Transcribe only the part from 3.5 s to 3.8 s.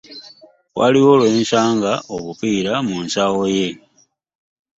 ye.